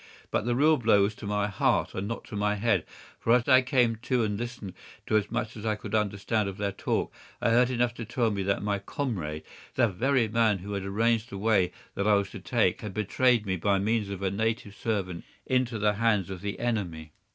But 0.31 0.45
the 0.45 0.55
real 0.55 0.77
blow 0.77 1.03
was 1.03 1.13
to 1.13 1.27
my 1.27 1.45
heart 1.47 1.93
and 1.93 2.07
not 2.07 2.23
to 2.23 2.35
my 2.35 2.55
head, 2.55 2.85
for 3.19 3.33
as 3.35 3.47
I 3.47 3.61
came 3.61 3.97
to 3.97 4.23
and 4.23 4.35
listened 4.35 4.73
to 5.05 5.15
as 5.15 5.29
much 5.29 5.55
as 5.55 5.63
I 5.63 5.75
could 5.75 5.93
understand 5.93 6.49
of 6.49 6.57
their 6.57 6.71
talk, 6.71 7.13
I 7.39 7.51
heard 7.51 7.69
enough 7.69 7.93
to 7.93 8.05
tell 8.05 8.31
me 8.31 8.41
that 8.41 8.63
my 8.63 8.79
comrade, 8.79 9.43
the 9.75 9.87
very 9.87 10.27
man 10.27 10.57
who 10.57 10.73
had 10.73 10.85
arranged 10.85 11.29
the 11.29 11.37
way 11.37 11.71
that 11.93 12.07
I 12.07 12.15
was 12.15 12.31
to 12.31 12.39
take, 12.39 12.81
had 12.81 12.95
betrayed 12.95 13.45
me 13.45 13.57
by 13.57 13.77
means 13.77 14.09
of 14.09 14.23
a 14.23 14.31
native 14.31 14.75
servant 14.75 15.23
into 15.45 15.77
the 15.77 15.93
hands 15.93 16.31
of 16.31 16.41
the 16.41 16.57
enemy. 16.57 17.11